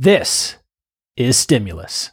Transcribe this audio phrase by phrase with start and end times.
[0.00, 0.54] This
[1.16, 2.12] is Stimulus.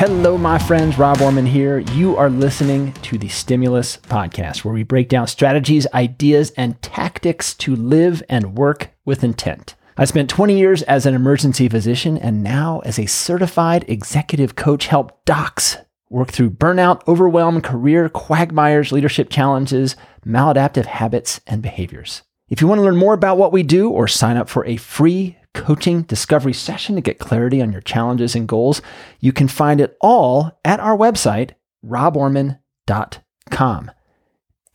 [0.00, 0.98] Hello, my friends.
[0.98, 1.78] Rob Orman here.
[1.78, 7.54] You are listening to the Stimulus Podcast, where we break down strategies, ideas, and tactics
[7.54, 9.76] to live and work with intent.
[9.96, 14.88] I spent 20 years as an emergency physician and now as a certified executive coach
[14.88, 15.76] help docs
[16.10, 19.94] work through burnout, overwhelm, career quagmires, leadership challenges,
[20.26, 22.22] maladaptive habits, and behaviors.
[22.48, 24.76] If you want to learn more about what we do or sign up for a
[24.76, 28.82] free coaching discovery session to get clarity on your challenges and goals,
[29.20, 31.52] you can find it all at our website,
[31.86, 33.90] roborman.com.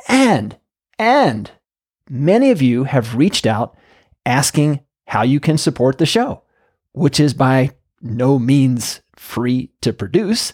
[0.07, 0.57] And,
[0.99, 1.51] and
[2.09, 3.75] many of you have reached out
[4.25, 6.43] asking how you can support the show,
[6.93, 7.71] which is by
[8.01, 10.53] no means free to produce.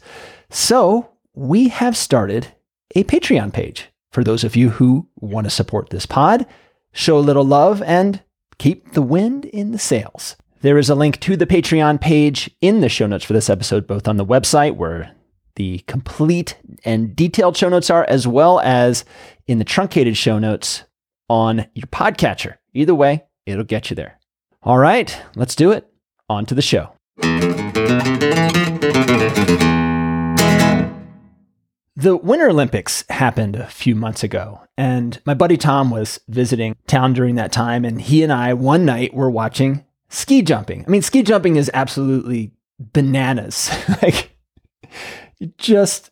[0.49, 2.47] So we have started
[2.95, 6.45] a Patreon page for those of you who want to support this pod,
[6.91, 8.21] show a little love, and
[8.57, 10.35] keep the wind in the sails.
[10.61, 13.87] There is a link to the Patreon page in the show notes for this episode,
[13.87, 15.15] both on the website where
[15.55, 19.03] the complete and detailed show notes are, as well as
[19.47, 20.83] in the truncated show notes
[21.29, 22.55] on your podcatcher.
[22.73, 24.19] Either way, it'll get you there.
[24.63, 25.87] All right, let's do it.
[26.29, 26.91] On to the show.
[32.01, 37.13] The Winter Olympics happened a few months ago, and my buddy Tom was visiting town
[37.13, 40.83] during that time, and he and I one night were watching ski jumping.
[40.83, 43.69] I mean, ski jumping is absolutely bananas.
[44.01, 44.35] like,
[45.59, 46.09] just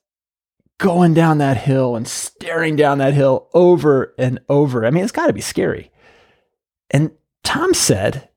[0.78, 4.86] going down that hill and staring down that hill over and over.
[4.86, 5.92] I mean, it's got to be scary.
[6.92, 7.10] And
[7.44, 8.30] Tom said,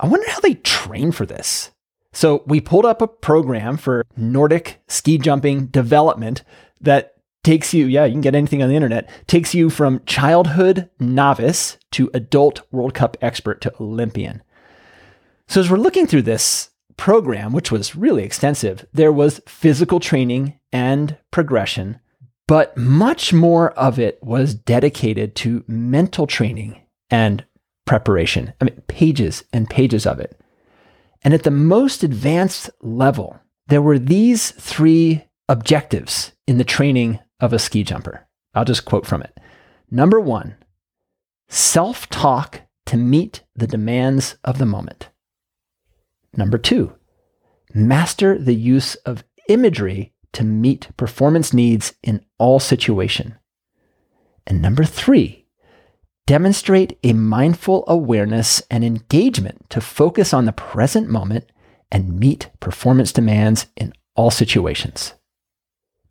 [0.00, 1.70] I wonder how they train for this.
[2.12, 6.44] So we pulled up a program for Nordic ski jumping development
[6.80, 10.88] that takes you, yeah, you can get anything on the internet, takes you from childhood
[11.00, 14.42] novice to adult World Cup expert to Olympian.
[15.48, 20.58] So as we're looking through this program, which was really extensive, there was physical training
[20.72, 21.98] and progression,
[22.46, 26.80] but much more of it was dedicated to mental training
[27.10, 27.44] and
[27.86, 28.52] preparation.
[28.60, 30.38] I mean, pages and pages of it.
[31.24, 33.38] And at the most advanced level,
[33.68, 38.26] there were these three objectives in the training of a ski jumper.
[38.54, 39.38] I'll just quote from it.
[39.90, 40.56] Number one,
[41.48, 45.10] self talk to meet the demands of the moment.
[46.36, 46.94] Number two,
[47.74, 53.36] master the use of imagery to meet performance needs in all situation.
[54.46, 55.41] And number three,
[56.26, 61.50] Demonstrate a mindful awareness and engagement to focus on the present moment
[61.90, 65.14] and meet performance demands in all situations.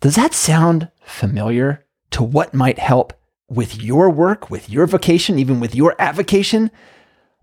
[0.01, 3.13] Does that sound familiar to what might help
[3.49, 6.71] with your work, with your vocation, even with your avocation?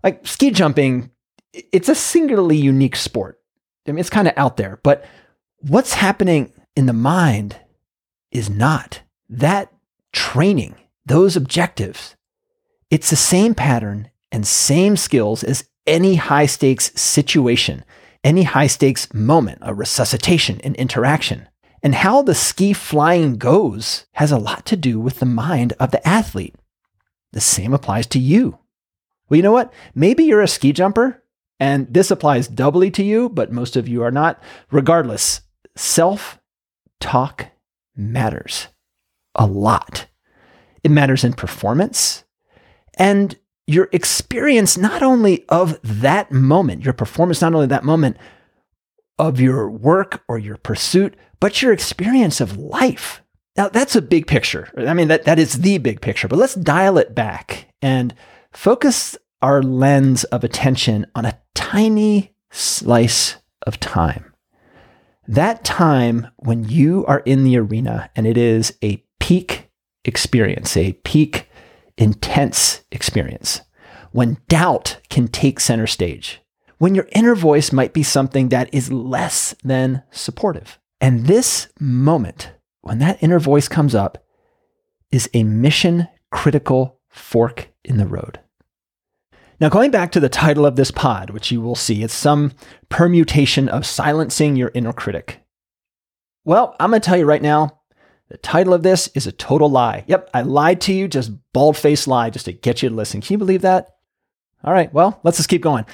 [0.03, 1.11] Like ski jumping,
[1.53, 3.39] it's a singularly unique sport.
[3.87, 5.05] I mean, it's kind of out there, but
[5.57, 7.59] what's happening in the mind
[8.31, 9.01] is not.
[9.27, 9.73] That
[10.13, 10.75] training,
[11.05, 12.15] those objectives,
[12.89, 17.83] it's the same pattern and same skills as any high stakes situation,
[18.23, 21.47] any high stakes moment, a resuscitation, an interaction.
[21.81, 25.91] And how the ski flying goes has a lot to do with the mind of
[25.91, 26.55] the athlete.
[27.31, 28.59] The same applies to you.
[29.29, 29.71] Well, you know what?
[29.95, 31.23] Maybe you're a ski jumper,
[31.59, 34.41] and this applies doubly to you, but most of you are not.
[34.71, 35.41] Regardless,
[35.75, 36.39] self
[36.99, 37.47] talk
[37.95, 38.67] matters
[39.35, 40.07] a lot.
[40.83, 42.23] It matters in performance,
[42.99, 48.17] and your experience, not only of that moment, your performance, not only that moment
[49.17, 53.21] of your work or your pursuit, but your experience of life.
[53.55, 54.69] Now, that's a big picture.
[54.77, 58.13] I mean, that, that is the big picture, but let's dial it back and
[58.53, 64.33] focus our lens of attention on a tiny slice of time.
[65.27, 69.69] That time when you are in the arena and it is a peak
[70.05, 71.48] experience, a peak
[71.99, 73.61] intense experience,
[74.11, 76.41] when doubt can take center stage,
[76.79, 80.79] when your inner voice might be something that is less than supportive.
[81.01, 84.25] And this moment, when that inner voice comes up,
[85.11, 88.39] is a mission critical fork in the road.
[89.59, 92.53] Now, going back to the title of this pod, which you will see, it's some
[92.87, 95.43] permutation of silencing your inner critic.
[96.45, 97.78] Well, I'm going to tell you right now,
[98.29, 100.03] the title of this is a total lie.
[100.07, 103.21] Yep, I lied to you, just bald faced lie, just to get you to listen.
[103.21, 103.95] Can you believe that?
[104.63, 105.85] All right, well, let's just keep going.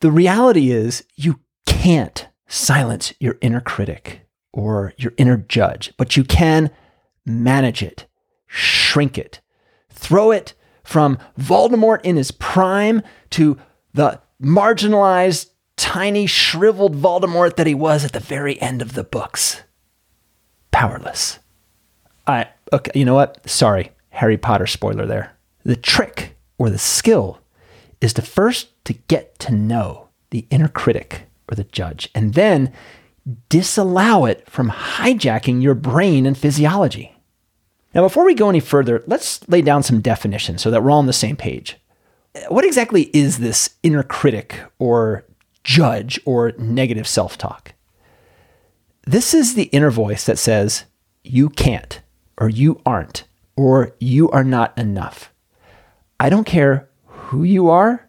[0.00, 6.24] The reality is, you can't silence your inner critic or your inner judge, but you
[6.24, 6.70] can
[7.24, 8.06] manage it,
[8.46, 9.40] shrink it,
[10.00, 13.58] Throw it from Voldemort in his prime to
[13.92, 19.62] the marginalized, tiny, shriveled Voldemort that he was at the very end of the books.
[20.70, 21.38] Powerless.
[22.30, 23.48] I, okay, you know what?
[23.48, 25.36] Sorry, Harry Potter spoiler there.
[25.64, 27.40] The trick or the skill
[28.00, 32.72] is to first to get to know the inner critic or the judge, and then
[33.48, 37.14] disallow it from hijacking your brain and physiology.
[37.94, 40.98] Now, before we go any further, let's lay down some definitions so that we're all
[40.98, 41.76] on the same page.
[42.48, 45.24] What exactly is this inner critic or
[45.64, 47.74] judge or negative self talk?
[49.06, 50.84] This is the inner voice that says,
[51.24, 52.00] you can't,
[52.40, 53.24] or you aren't,
[53.56, 55.32] or you are not enough.
[56.18, 58.08] I don't care who you are,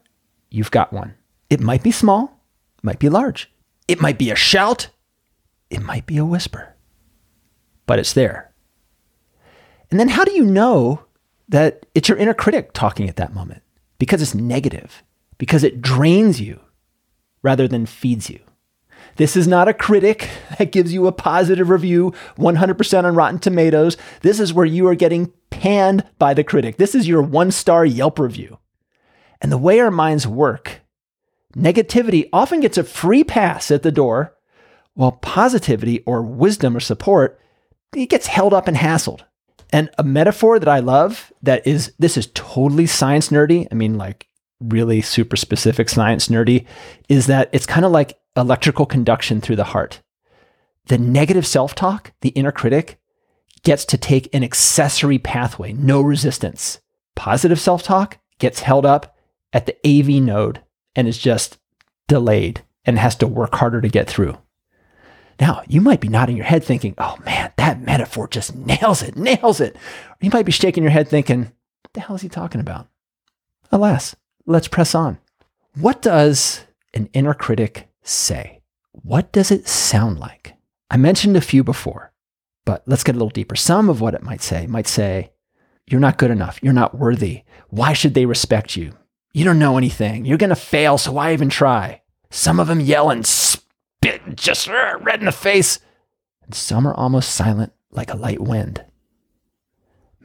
[0.49, 1.13] you've got one.
[1.49, 2.41] It might be small,
[2.81, 3.51] might be large.
[3.87, 4.89] It might be a shout,
[5.69, 6.75] it might be a whisper,
[7.85, 8.53] but it's there.
[9.89, 11.03] And then how do you know
[11.49, 13.61] that it's your inner critic talking at that moment?
[13.99, 15.03] Because it's negative,
[15.37, 16.61] because it drains you
[17.43, 18.39] rather than feeds you.
[19.17, 23.97] This is not a critic that gives you a positive review 100% on Rotten Tomatoes.
[24.21, 26.77] This is where you are getting panned by the critic.
[26.77, 28.57] This is your one star Yelp review.
[29.41, 30.81] And the way our minds work,
[31.55, 34.35] negativity often gets a free pass at the door,
[34.93, 37.39] while positivity or wisdom or support,
[37.95, 39.21] it gets held up and hassled.
[39.71, 43.67] And a metaphor that I love that is this is totally science nerdy.
[43.71, 44.27] I mean, like
[44.61, 46.65] really super specific science nerdy,
[47.09, 50.01] is that it's kind of like electrical conduction through the heart.
[50.85, 52.99] The negative self talk, the inner critic,
[53.63, 56.79] gets to take an accessory pathway, no resistance.
[57.15, 59.15] Positive self talk gets held up
[59.53, 60.61] at the AV node
[60.95, 61.57] and is just
[62.07, 64.37] delayed and has to work harder to get through.
[65.39, 69.15] Now, you might be nodding your head thinking, oh man, that metaphor just nails it,
[69.15, 69.75] nails it.
[69.75, 72.87] Or you might be shaking your head thinking, what the hell is he talking about?
[73.71, 74.15] Alas,
[74.45, 75.19] let's press on.
[75.75, 78.61] What does an inner critic say?
[78.91, 80.55] What does it sound like?
[80.89, 82.11] I mentioned a few before,
[82.65, 83.55] but let's get a little deeper.
[83.55, 85.31] Some of what it might say might say,
[85.87, 86.59] You're not good enough.
[86.61, 87.43] You're not worthy.
[87.69, 88.93] Why should they respect you?
[89.33, 90.25] You don't know anything.
[90.25, 92.01] You're going to fail, so why even try?
[92.29, 95.79] Some of them yell and spit just red in the face,
[96.43, 98.83] and some are almost silent like a light wind.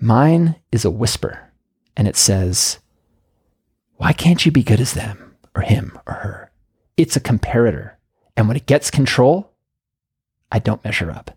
[0.01, 1.53] Mine is a whisper,
[1.97, 2.81] and it says,
[3.97, 6.53] Why can't you be good as them, or him, or her?
[6.97, 7.93] It's a comparator.
[8.37, 9.53] And when it gets control,
[10.53, 11.37] I don't measure up.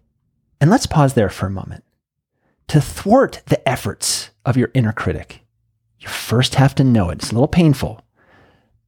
[0.60, 1.84] And let's pause there for a moment.
[2.68, 5.42] To thwart the efforts of your inner critic,
[6.00, 7.20] you first have to know it.
[7.20, 8.02] It's a little painful,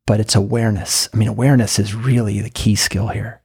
[0.05, 1.09] but it's awareness.
[1.13, 3.41] I mean, awareness is really the key skill here.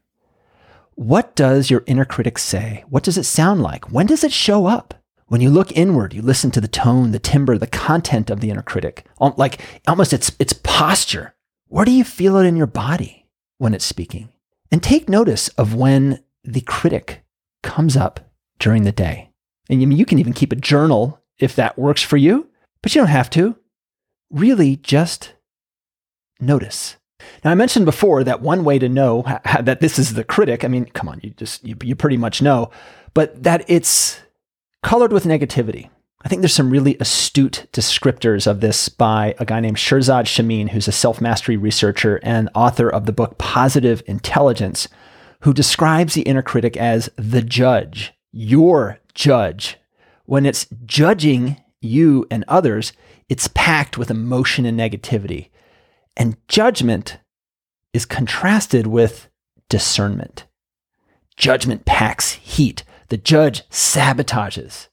[0.94, 2.84] What does your inner critic say?
[2.88, 3.90] What does it sound like?
[3.90, 4.94] When does it show up?
[5.28, 8.48] When you look inward, you listen to the tone, the timbre, the content of the
[8.50, 11.34] inner critic, like almost its, its posture.
[11.66, 13.26] Where do you feel it in your body
[13.58, 14.28] when it's speaking?
[14.70, 17.24] And take notice of when the critic
[17.64, 18.20] comes up
[18.60, 19.30] during the day.
[19.68, 22.48] And you, you can even keep a journal if that works for you,
[22.80, 23.56] but you don't have to.
[24.30, 25.32] Really, just
[26.38, 26.98] notice.
[27.44, 29.24] Now, I mentioned before that one way to know
[29.60, 32.40] that this is the critic, I mean, come on, you just, you, you pretty much
[32.40, 32.70] know,
[33.12, 34.20] but that it's
[34.86, 35.90] colored with negativity.
[36.22, 40.68] I think there's some really astute descriptors of this by a guy named Shirzad Chamine,
[40.68, 44.86] who's a self mastery researcher and author of the book Positive Intelligence,
[45.40, 49.76] who describes the inner critic as the judge, your judge.
[50.24, 52.92] When it's judging you and others,
[53.28, 55.48] it's packed with emotion and negativity.
[56.16, 57.18] And judgment
[57.92, 59.26] is contrasted with
[59.68, 60.46] discernment.
[61.36, 62.84] Judgment packs heat.
[63.08, 64.88] The judge sabotages.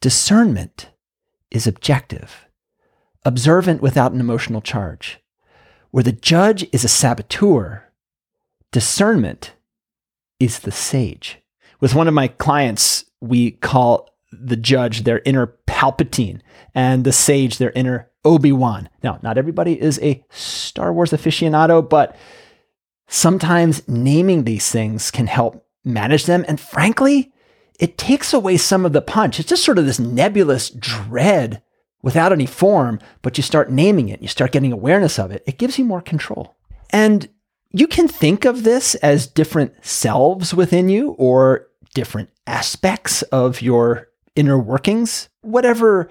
[0.00, 0.90] Discernment
[1.50, 2.46] is objective,
[3.24, 5.20] observant without an emotional charge.
[5.90, 7.84] Where the judge is a saboteur,
[8.72, 9.52] discernment
[10.38, 11.38] is the sage.
[11.80, 16.40] With one of my clients, we call the judge their inner Palpatine
[16.74, 18.88] and the sage their inner Obi Wan.
[19.02, 22.16] Now, not everybody is a Star Wars aficionado, but
[23.08, 26.44] sometimes naming these things can help manage them.
[26.48, 27.32] And frankly,
[27.78, 29.40] it takes away some of the punch.
[29.40, 31.62] It's just sort of this nebulous dread
[32.02, 35.42] without any form, but you start naming it, you start getting awareness of it.
[35.46, 36.56] It gives you more control.
[36.90, 37.28] And
[37.72, 44.08] you can think of this as different selves within you or different aspects of your
[44.34, 46.10] inner workings, whatever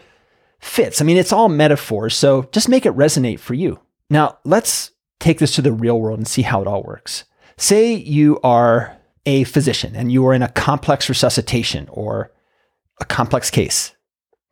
[0.60, 1.02] fits.
[1.02, 3.80] I mean, it's all metaphors, so just make it resonate for you.
[4.10, 7.26] Now, let's take this to the real world and see how it all works.
[7.58, 12.32] Say you are a physician and you are in a complex resuscitation or
[13.00, 13.96] a complex case,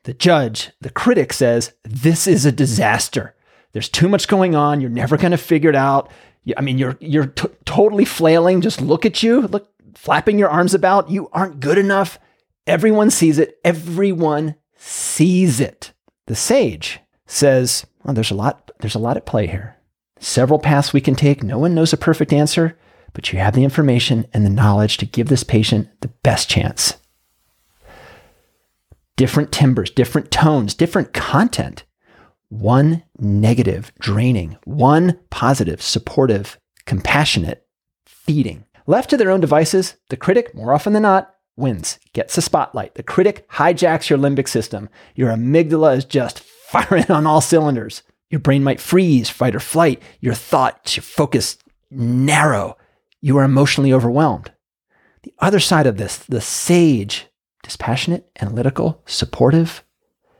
[0.03, 3.35] the judge, the critic says, This is a disaster.
[3.73, 4.81] There's too much going on.
[4.81, 6.09] You're never going to figure it out.
[6.55, 8.61] I mean, you're, you're t- totally flailing.
[8.61, 11.09] Just look at you, look, flapping your arms about.
[11.09, 12.19] You aren't good enough.
[12.65, 13.59] Everyone sees it.
[13.65, 15.91] Everyone sees it.
[16.27, 19.75] The sage says, there's a lot, there's a lot at play here.
[20.19, 21.43] Several paths we can take.
[21.43, 22.77] No one knows a perfect answer,
[23.17, 26.97] but you have the information and the knowledge to give this patient the best chance.
[29.15, 31.83] Different timbers, different tones, different content.
[32.49, 37.65] One negative, draining, one positive, supportive, compassionate,
[38.05, 38.65] feeding.
[38.85, 42.93] Left to their own devices, the critic, more often than not, wins, gets the spotlight.
[42.93, 44.89] The critic hijacks your limbic system.
[45.15, 48.03] Your amygdala is just firing on all cylinders.
[48.29, 50.03] Your brain might freeze, fight or flight.
[50.19, 51.57] Your thoughts, your focus
[51.89, 52.77] narrow.
[53.21, 54.51] You are emotionally overwhelmed.
[55.23, 57.27] The other side of this, the sage,
[57.63, 59.83] dispassionate, analytical, supportive,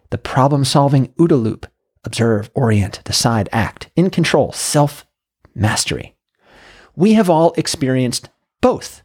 [0.09, 1.67] the problem solving OODA loop,
[2.03, 5.05] observe, orient, decide, act, in control, self
[5.53, 6.15] mastery.
[6.95, 8.29] We have all experienced
[8.61, 9.01] both.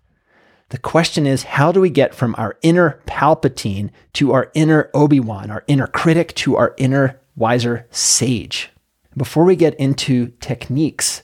[0.69, 5.21] The question is, how do we get from our inner Palpatine to our inner Obi
[5.21, 8.71] Wan, our inner critic to our inner wiser sage?
[9.15, 11.23] Before we get into techniques,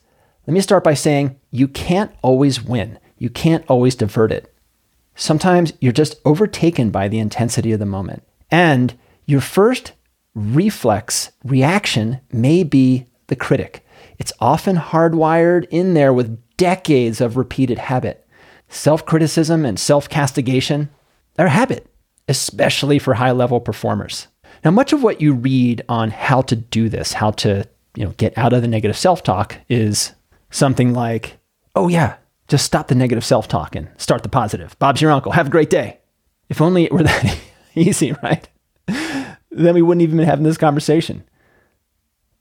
[0.49, 2.99] let me start by saying you can't always win.
[3.19, 4.51] You can't always divert it.
[5.15, 8.23] Sometimes you're just overtaken by the intensity of the moment.
[8.51, 9.93] And your first
[10.35, 13.87] reflex reaction may be the critic.
[14.19, 18.27] It's often hardwired in there with decades of repeated habit.
[18.71, 20.89] Self criticism and self castigation,
[21.35, 21.93] they're a habit,
[22.27, 24.29] especially for high level performers.
[24.65, 28.15] Now, much of what you read on how to do this, how to you know,
[28.17, 30.15] get out of the negative self talk is
[30.51, 31.39] something like,
[31.75, 32.17] oh, yeah,
[32.49, 34.79] just stop the negative self talk and start the positive.
[34.79, 35.33] Bob's your uncle.
[35.33, 35.99] Have a great day.
[36.49, 37.39] If only it were that
[37.75, 38.49] easy, right?
[38.87, 41.25] then we wouldn't even be having this conversation.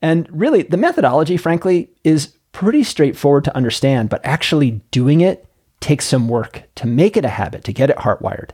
[0.01, 5.45] And really, the methodology, frankly, is pretty straightforward to understand, but actually doing it
[5.79, 8.51] takes some work to make it a habit, to get it hardwired.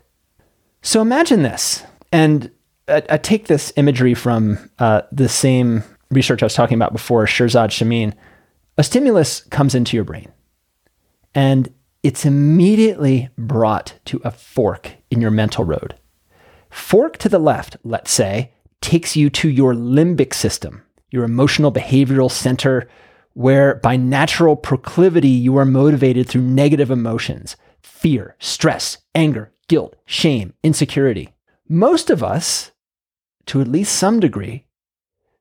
[0.82, 2.52] So imagine this, and
[2.88, 7.26] I, I take this imagery from uh, the same research I was talking about before,
[7.26, 8.14] Shirzad Chamine.
[8.78, 10.32] A stimulus comes into your brain,
[11.36, 15.96] and it's immediately brought to a fork in your mental road.
[16.72, 18.52] Fork to the left, let's say,
[18.82, 22.90] takes you to your limbic system, your emotional behavioral center
[23.34, 30.54] where by natural proclivity you are motivated through negative emotions fear, stress, anger, guilt, shame,
[30.64, 31.34] insecurity.
[31.70, 32.72] Most of us,
[33.46, 34.66] to at least some degree,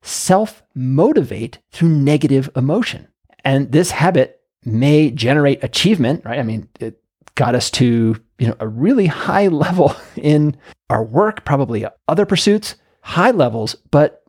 [0.02, 3.08] self motivate through negative emotion.
[3.44, 6.38] And this habit may generate achievement, right?
[6.38, 7.02] I mean, it
[7.34, 10.56] got us to you know a really high level in
[10.90, 14.24] our work, probably other pursuits, high levels, but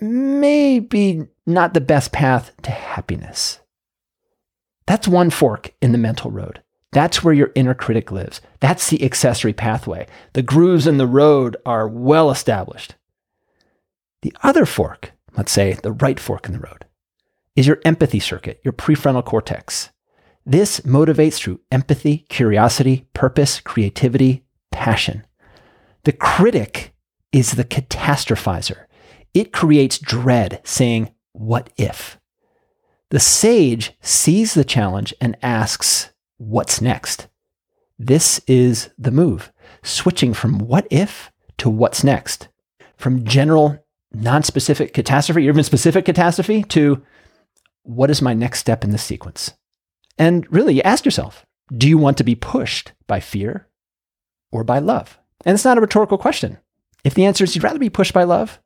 [0.00, 3.60] maybe not the best path to happiness.
[4.86, 6.62] That's one fork in the mental road.
[6.92, 8.40] That's where your inner critic lives.
[8.60, 10.06] That's the accessory pathway.
[10.34, 12.96] The grooves in the road are well established.
[14.20, 16.84] The other fork, let's say the right fork in the road,
[17.56, 19.90] is your empathy circuit, your prefrontal cortex.
[20.44, 25.24] This motivates through empathy, curiosity, purpose, creativity, passion.
[26.04, 26.94] The critic
[27.30, 28.86] is the catastrophizer.
[29.34, 32.18] It creates dread, saying, what if?
[33.10, 37.28] The sage sees the challenge and asks, What's next?
[37.98, 42.48] This is the move, switching from what if to what's next,
[42.96, 43.78] from general,
[44.12, 47.02] non specific catastrophe, or even specific catastrophe, to
[47.82, 49.52] what is my next step in this sequence?
[50.18, 51.46] And really, ask yourself,
[51.76, 53.68] do you want to be pushed by fear
[54.50, 55.18] or by love?
[55.44, 56.58] And it's not a rhetorical question.
[57.04, 58.60] If the answer is you'd rather be pushed by love,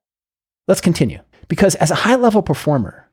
[0.69, 1.21] let's continue.
[1.49, 3.11] Because as a high level performer,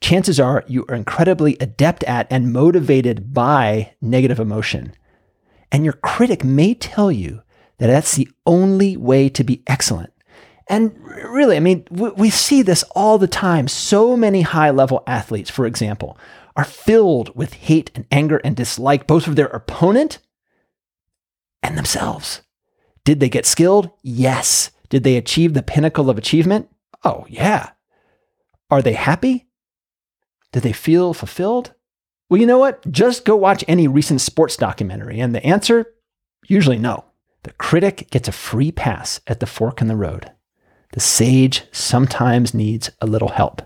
[0.00, 4.92] chances are you are incredibly adept at and motivated by negative emotion.
[5.70, 7.42] And your critic may tell you
[7.78, 10.12] that that's the only way to be excellent.
[10.68, 13.68] And really, I mean, we see this all the time.
[13.68, 16.18] So many high level athletes, for example,
[16.56, 20.18] are filled with hate and anger and dislike, both of their opponent
[21.62, 22.42] and themselves.
[23.04, 23.90] Did they get skilled?
[24.02, 24.70] Yes.
[24.90, 26.68] Did they achieve the pinnacle of achievement?
[27.04, 27.70] Oh, yeah.
[28.70, 29.46] Are they happy?
[30.52, 31.72] Do they feel fulfilled?
[32.28, 32.90] Well, you know what?
[32.90, 35.86] Just go watch any recent sports documentary, and the answer
[36.46, 37.06] usually no.
[37.44, 40.30] The critic gets a free pass at the fork in the road.
[40.92, 43.62] The sage sometimes needs a little help.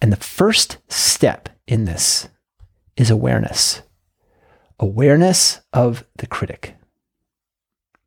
[0.00, 2.28] And the first step in this
[2.96, 3.82] is awareness
[4.82, 6.76] awareness of the critic.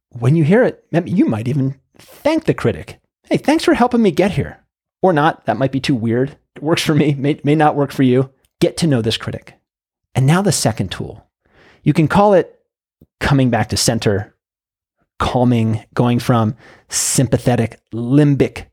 [0.09, 2.99] When you hear it, you might even thank the critic.
[3.29, 4.59] Hey, thanks for helping me get here.
[5.01, 6.37] Or not, that might be too weird.
[6.55, 8.29] It works for me, may, may not work for you.
[8.59, 9.53] Get to know this critic.
[10.13, 11.25] And now the second tool.
[11.83, 12.59] You can call it
[13.19, 14.34] coming back to center,
[15.19, 16.55] calming, going from
[16.89, 18.67] sympathetic limbic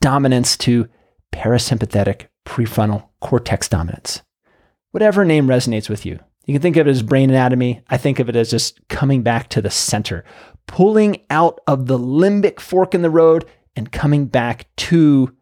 [0.00, 0.88] dominance to
[1.32, 4.22] parasympathetic prefrontal cortex dominance.
[4.92, 6.18] Whatever name resonates with you.
[6.46, 7.82] You can think of it as brain anatomy.
[7.88, 10.24] I think of it as just coming back to the center,
[10.66, 15.34] pulling out of the limbic fork in the road and coming back to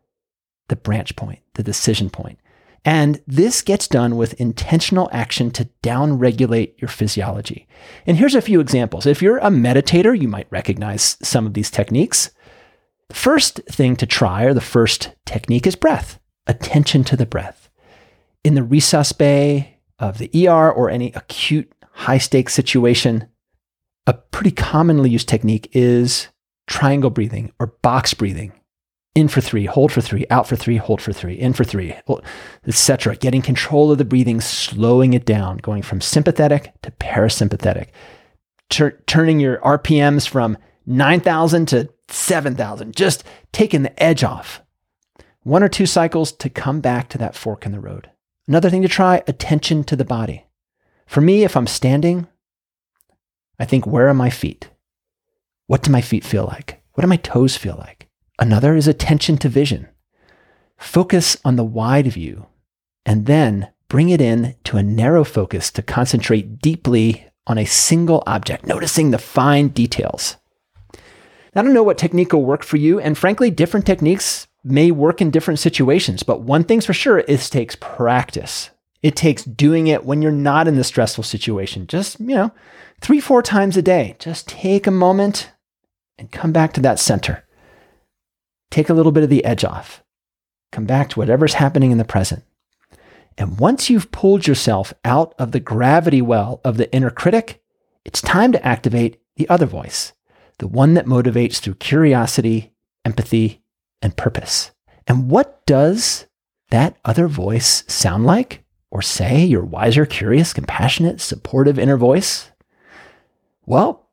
[0.68, 2.38] the branch point, the decision point.
[2.84, 7.66] And this gets done with intentional action to downregulate your physiology.
[8.06, 9.06] And here's a few examples.
[9.06, 12.30] If you're a meditator, you might recognize some of these techniques.
[13.08, 17.70] The first thing to try, or the first technique, is breath, attention to the breath.
[18.42, 19.66] In the resusc
[19.98, 23.28] of the ER or any acute high stakes situation,
[24.06, 26.28] a pretty commonly used technique is
[26.66, 28.52] triangle breathing or box breathing
[29.14, 31.94] in for three, hold for three, out for three, hold for three, in for three,
[32.66, 33.16] etc.
[33.16, 37.88] Getting control of the breathing, slowing it down, going from sympathetic to parasympathetic,
[38.70, 44.62] Tur- turning your RPMs from 9,000 to 7,000, just taking the edge off.
[45.42, 48.10] One or two cycles to come back to that fork in the road.
[48.48, 50.46] Another thing to try attention to the body.
[51.06, 52.26] For me, if I'm standing,
[53.58, 54.70] I think, where are my feet?
[55.66, 56.82] What do my feet feel like?
[56.94, 58.03] What do my toes feel like?
[58.38, 59.88] Another is attention to vision.
[60.76, 62.46] Focus on the wide view
[63.06, 68.22] and then bring it in to a narrow focus to concentrate deeply on a single
[68.26, 70.36] object, noticing the fine details.
[71.54, 75.20] I don't know what technique will work for you, and frankly, different techniques may work
[75.20, 78.70] in different situations, but one thing's for sure, it takes practice.
[79.02, 81.86] It takes doing it when you're not in the stressful situation.
[81.86, 82.52] Just, you know,
[83.00, 84.16] three, four times a day.
[84.18, 85.52] Just take a moment
[86.18, 87.44] and come back to that center.
[88.74, 90.02] Take a little bit of the edge off.
[90.72, 92.42] Come back to whatever's happening in the present.
[93.38, 97.62] And once you've pulled yourself out of the gravity well of the inner critic,
[98.04, 100.12] it's time to activate the other voice,
[100.58, 102.72] the one that motivates through curiosity,
[103.04, 103.62] empathy,
[104.02, 104.72] and purpose.
[105.06, 106.26] And what does
[106.70, 112.50] that other voice sound like or say, your wiser, curious, compassionate, supportive inner voice?
[113.66, 114.10] Well,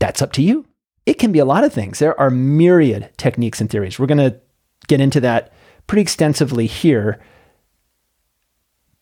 [0.00, 0.66] that's up to you.
[1.04, 1.98] It can be a lot of things.
[1.98, 3.98] There are myriad techniques and theories.
[3.98, 4.40] We're going to
[4.86, 5.52] get into that
[5.86, 7.20] pretty extensively here,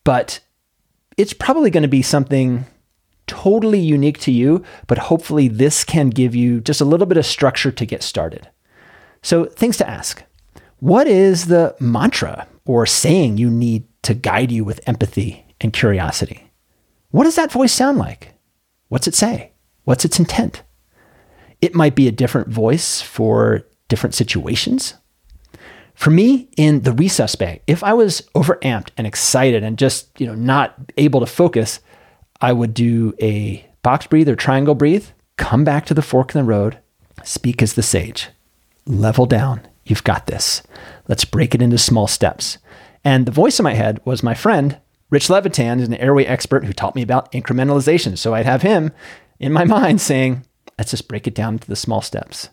[0.04, 0.40] but
[1.16, 2.64] it's probably going to be something
[3.26, 7.26] totally unique to you, but hopefully this can give you just a little bit of
[7.26, 8.48] structure to get started.
[9.22, 10.24] So, things to ask
[10.78, 16.50] What is the mantra or saying you need to guide you with empathy and curiosity?
[17.10, 18.34] What does that voice sound like?
[18.88, 19.52] What's it say?
[19.84, 20.62] What's its intent?
[21.60, 24.94] It might be a different voice for different situations.
[25.94, 30.26] For me, in the resus bag, if I was overamped and excited and just, you
[30.26, 31.80] know, not able to focus,
[32.40, 36.40] I would do a box breathe or triangle breathe, come back to the fork in
[36.40, 36.78] the road,
[37.22, 38.28] speak as the sage,
[38.86, 39.60] level down.
[39.84, 40.62] You've got this.
[41.08, 42.58] Let's break it into small steps.
[43.04, 44.78] And the voice in my head was my friend,
[45.10, 48.16] Rich Levitan, is an airway expert who taught me about incrementalization.
[48.16, 48.92] So I'd have him
[49.38, 50.44] in my mind saying,
[50.80, 52.48] Let's just break it down to the small steps.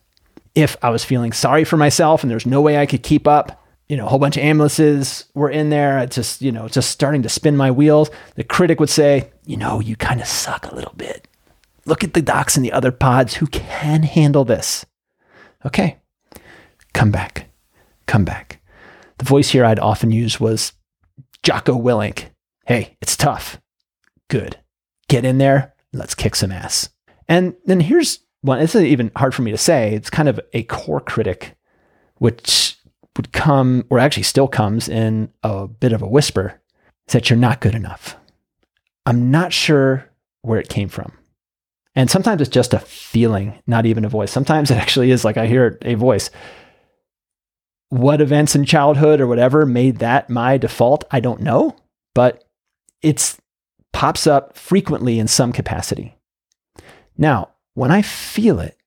[0.54, 3.66] If I was feeling sorry for myself and there's no way I could keep up,
[3.88, 6.00] you know, a whole bunch of ambulances were in there.
[6.00, 8.10] It's just, you know, just starting to spin my wheels.
[8.36, 11.26] The critic would say, you know, you kind of suck a little bit.
[11.86, 14.86] Look at the docs in the other pods who can handle this.
[15.66, 16.00] Okay,
[16.94, 17.50] come back,
[18.08, 18.60] come back.
[19.20, 20.74] The voice here I'd often use was
[21.44, 22.26] Jocko Willink.
[22.66, 23.62] Hey, it's tough.
[24.30, 24.58] Good.
[25.08, 25.76] Get in there.
[25.94, 26.90] Let's kick some ass.
[27.28, 29.94] And then here's one, this is even hard for me to say.
[29.94, 31.56] It's kind of a core critic,
[32.18, 32.78] which
[33.18, 36.62] would come, or actually still comes in a bit of a whisper,
[37.08, 38.16] is that you're not good enough.
[39.06, 40.10] I'm not sure
[40.42, 41.12] where it came from.
[41.96, 44.32] And sometimes it's just a feeling, not even a voice.
[44.32, 46.30] Sometimes it actually is like I hear a voice.
[47.90, 51.76] What events in childhood or whatever made that my default, I don't know,
[52.13, 52.44] but
[53.02, 53.38] it's
[53.94, 56.16] pops up frequently in some capacity.
[57.17, 58.77] Now, when I feel it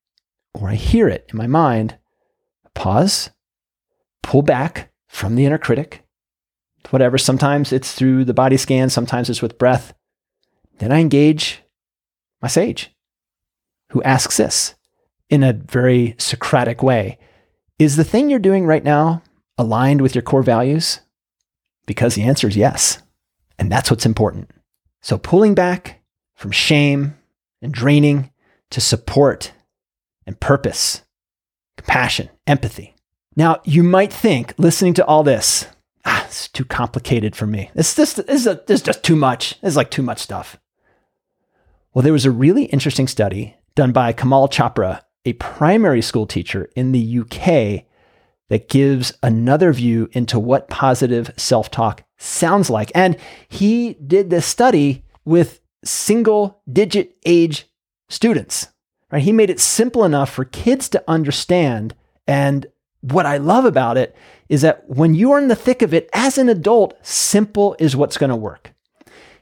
[0.55, 1.97] or I hear it in my mind,
[2.75, 3.31] pause,
[4.23, 6.05] pull back from the inner critic,
[6.91, 7.19] whatever.
[7.19, 9.93] Sometimes it's through the body scan, sometimes it's with breath.
[10.79, 11.63] Then I engage
[12.41, 12.95] my sage,
[13.91, 14.75] who asks this
[15.29, 17.19] in a very Socratic way
[17.79, 19.23] Is the thing you're doing right now
[19.59, 21.01] aligned with your core values?
[21.87, 23.03] Because the answer is yes.
[23.59, 24.51] And that's what's important.
[25.03, 26.03] So pulling back
[26.35, 27.17] from shame
[27.63, 28.31] and draining
[28.71, 29.53] to support
[30.27, 31.03] and purpose
[31.77, 32.95] compassion, empathy.
[33.37, 35.67] Now, you might think, listening to all this,
[36.05, 37.71] ah, it's too complicated for me.
[37.75, 39.57] It's just, it's, a, it's just too much.
[39.63, 40.59] It's like too much stuff.
[41.95, 46.69] Well, there was a really interesting study done by Kamal Chopra, a primary school teacher
[46.77, 47.87] in the UK,
[48.51, 52.93] that gives another view into what positive self talk sounds like.
[52.95, 53.17] And
[53.49, 57.67] he did this study with single digit age
[58.09, 58.69] students.
[59.11, 59.23] Right?
[59.23, 61.95] He made it simple enough for kids to understand.
[62.27, 62.67] And
[63.01, 64.15] what I love about it
[64.49, 67.97] is that when you are in the thick of it as an adult, simple is
[67.97, 68.73] what's going to work.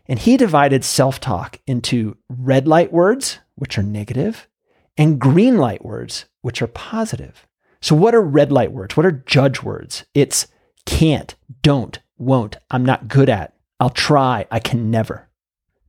[0.07, 4.49] And he divided self talk into red light words, which are negative,
[4.97, 7.47] and green light words, which are positive.
[7.81, 8.97] So, what are red light words?
[8.97, 10.05] What are judge words?
[10.15, 10.47] It's
[10.87, 15.28] can't, don't, won't, I'm not good at, I'll try, I can never.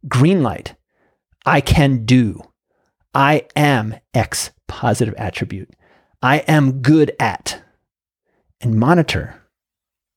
[0.07, 0.75] Green light,
[1.45, 2.41] I can do,
[3.13, 5.69] I am X positive attribute,
[6.21, 7.61] I am good at,
[8.61, 9.41] and monitor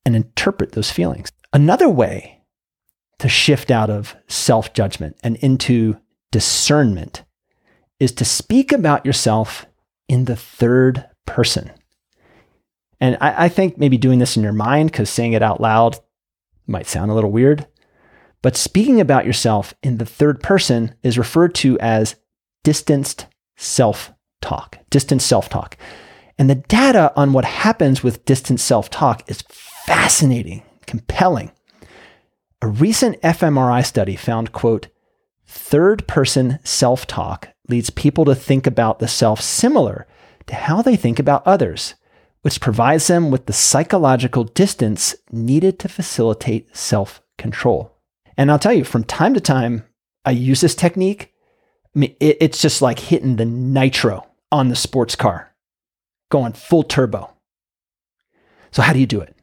[0.04, 1.30] and interpret those feelings.
[1.52, 2.42] Another way
[3.18, 5.96] to shift out of self judgment and into
[6.30, 7.24] discernment
[8.00, 9.66] is to speak about yourself
[10.08, 11.70] in the third person.
[13.00, 15.98] And I, I think maybe doing this in your mind, because saying it out loud
[16.66, 17.66] might sound a little weird,
[18.42, 22.16] but speaking about yourself in the third person is referred to as
[22.64, 23.26] distanced
[23.56, 25.76] self talk, distant self talk.
[26.38, 31.52] And the data on what happens with distant self talk is fascinating, compelling.
[32.60, 34.88] A recent fMRI study found, quote,
[35.46, 40.06] third person self talk leads people to think about the self similar
[40.48, 41.94] to how they think about others,
[42.42, 47.91] which provides them with the psychological distance needed to facilitate self control.
[48.36, 49.84] And I'll tell you, from time to time,
[50.24, 51.32] I use this technique.
[51.94, 55.54] I mean, it, it's just like hitting the nitro on the sports car,
[56.30, 57.30] going full turbo.
[58.70, 59.36] So, how do you do it?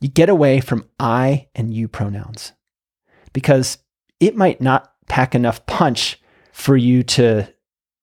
[0.00, 2.52] You get away from I and you pronouns
[3.32, 3.78] because
[4.20, 6.20] it might not pack enough punch
[6.52, 7.48] for you to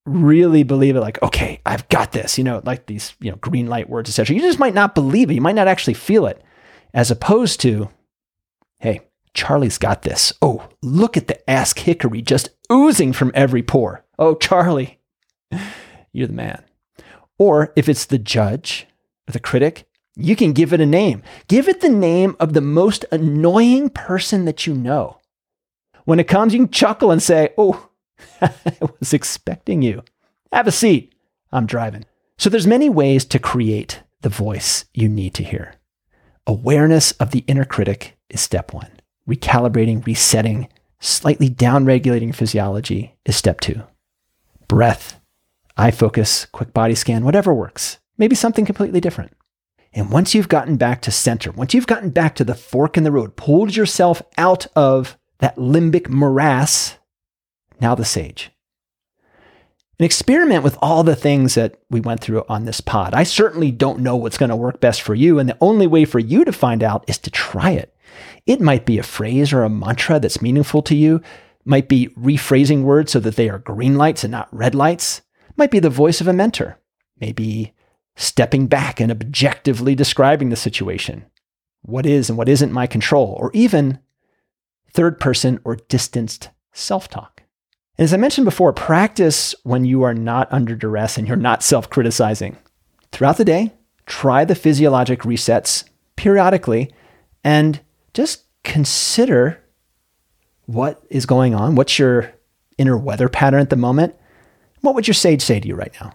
[0.06, 3.68] really believe it like okay i've got this you know like these you know green
[3.68, 6.42] light words etc you just might not believe it you might not actually feel it
[6.96, 7.88] as opposed to
[8.80, 9.02] hey
[9.40, 14.36] charlie's got this oh look at the ass hickory just oozing from every pore oh
[14.36, 15.00] charlie
[16.12, 16.64] you're the man
[17.38, 18.86] or if it's the judge
[19.28, 19.90] or the critic
[20.22, 21.24] you can give it a name.
[21.48, 25.18] Give it the name of the most annoying person that you know.
[26.04, 27.90] When it comes, you can chuckle and say, Oh,
[28.42, 28.52] I
[29.00, 30.04] was expecting you.
[30.52, 31.16] Have a seat.
[31.54, 32.06] I'm driving.
[32.38, 35.76] So there's many ways to create the voice you need to hear.
[36.46, 38.99] Awareness of the inner critic is step one.
[39.30, 40.68] Recalibrating, resetting,
[41.00, 43.84] slightly downregulating physiology is step two.
[44.68, 45.20] Breath,
[45.78, 48.00] eye focus, quick body scan, whatever works.
[48.18, 49.32] Maybe something completely different.
[49.94, 53.04] And once you've gotten back to center, once you've gotten back to the fork in
[53.04, 56.98] the road, pulled yourself out of that limbic morass,
[57.80, 58.50] now the sage.
[60.00, 63.14] And experiment with all the things that we went through on this pod.
[63.14, 66.06] I certainly don't know what's going to work best for you, and the only way
[66.06, 67.94] for you to find out is to try it.
[68.50, 71.22] It might be a phrase or a mantra that's meaningful to you,
[71.66, 75.22] might be rephrasing words so that they are green lights and not red lights,
[75.56, 76.80] might be the voice of a mentor,
[77.20, 77.76] maybe
[78.16, 81.28] stepping back and objectively describing the situation.
[81.84, 84.00] What is and what isn't my control, or even
[84.92, 87.44] third person or distanced self talk.
[88.00, 91.62] And As I mentioned before, practice when you are not under duress and you're not
[91.62, 92.58] self criticizing.
[93.12, 93.74] Throughout the day,
[94.08, 95.84] try the physiologic resets
[96.16, 96.92] periodically
[97.44, 97.82] and
[98.14, 99.62] just consider
[100.66, 101.76] what is going on.
[101.76, 102.32] What's your
[102.78, 104.16] inner weather pattern at the moment?
[104.82, 106.14] What would your sage say to you right now?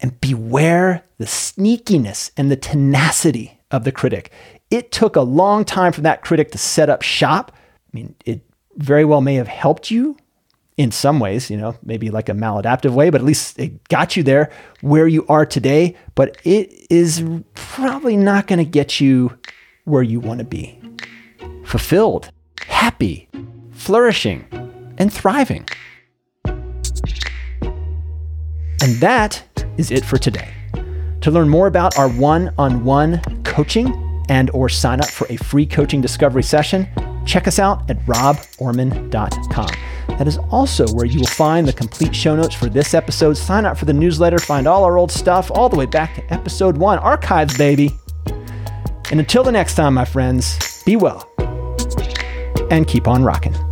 [0.00, 4.32] And beware the sneakiness and the tenacity of the critic.
[4.70, 7.52] It took a long time for that critic to set up shop.
[7.54, 8.42] I mean, it
[8.76, 10.16] very well may have helped you
[10.76, 14.16] in some ways, you know, maybe like a maladaptive way, but at least it got
[14.16, 15.96] you there where you are today.
[16.14, 17.22] But it is
[17.54, 19.38] probably not going to get you
[19.84, 20.80] where you want to be
[21.70, 22.32] fulfilled,
[22.66, 23.28] happy,
[23.70, 24.44] flourishing,
[24.98, 25.64] and thriving.
[28.82, 29.44] And that
[29.76, 30.52] is it for today.
[31.20, 36.00] To learn more about our one-on-one coaching and or sign up for a free coaching
[36.00, 36.88] discovery session,
[37.24, 39.68] check us out at roborman.com.
[40.18, 43.34] That is also where you will find the complete show notes for this episode.
[43.34, 46.32] Sign up for the newsletter, find all our old stuff all the way back to
[46.32, 47.92] episode 1, archives baby.
[49.12, 51.29] And until the next time, my friends, be well
[52.70, 53.69] and keep on rocking.